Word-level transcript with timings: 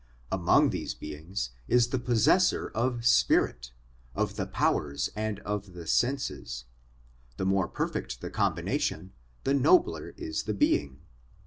Among 0.31 0.71
these 0.71 0.95
beings 0.95 1.51
is 1.67 1.89
the 1.89 1.99
possessor 1.99 2.69
of 2.69 3.05
spirit, 3.05 3.71
1 4.13 4.23
of 4.23 4.35
the 4.35 4.47
powers 4.47 5.11
and 5.15 5.37
of 5.41 5.73
the 5.73 5.85
senses. 5.85 6.65
The 7.37 7.45
more 7.45 7.67
perfect 7.67 8.19
the 8.19 8.31
combination, 8.31 9.13
the 9.43 9.53
nobler 9.53 10.15
is 10.17 10.41
the 10.45 10.55
being. 10.55 11.01